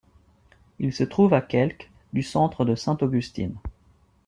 [0.79, 3.53] Il se trouve à quelque du centre de Saint Augustine.